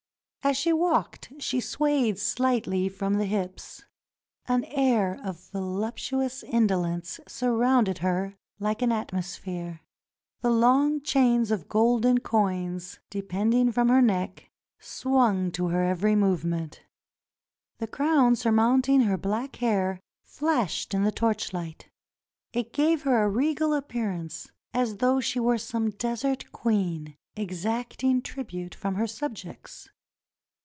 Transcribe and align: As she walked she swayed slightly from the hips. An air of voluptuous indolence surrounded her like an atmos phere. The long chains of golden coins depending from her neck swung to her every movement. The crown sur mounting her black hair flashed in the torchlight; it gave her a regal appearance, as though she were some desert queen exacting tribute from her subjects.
As 0.43 0.57
she 0.57 0.73
walked 0.73 1.31
she 1.37 1.59
swayed 1.59 2.17
slightly 2.17 2.89
from 2.89 3.13
the 3.13 3.27
hips. 3.27 3.83
An 4.47 4.63
air 4.63 5.19
of 5.23 5.47
voluptuous 5.51 6.41
indolence 6.41 7.19
surrounded 7.27 7.99
her 7.99 8.33
like 8.57 8.81
an 8.81 8.89
atmos 8.89 9.37
phere. 9.37 9.81
The 10.41 10.49
long 10.49 10.99
chains 11.03 11.51
of 11.51 11.69
golden 11.69 12.21
coins 12.21 12.97
depending 13.11 13.71
from 13.71 13.89
her 13.89 14.01
neck 14.01 14.49
swung 14.79 15.51
to 15.51 15.67
her 15.67 15.83
every 15.83 16.15
movement. 16.15 16.81
The 17.77 17.85
crown 17.85 18.35
sur 18.35 18.51
mounting 18.51 19.01
her 19.01 19.19
black 19.19 19.57
hair 19.57 19.99
flashed 20.23 20.95
in 20.95 21.03
the 21.03 21.11
torchlight; 21.11 21.87
it 22.51 22.73
gave 22.73 23.03
her 23.03 23.21
a 23.23 23.29
regal 23.29 23.75
appearance, 23.75 24.49
as 24.73 24.97
though 24.97 25.19
she 25.19 25.39
were 25.39 25.59
some 25.59 25.91
desert 25.91 26.51
queen 26.51 27.15
exacting 27.35 28.23
tribute 28.23 28.73
from 28.73 28.95
her 28.95 29.05
subjects. 29.05 29.87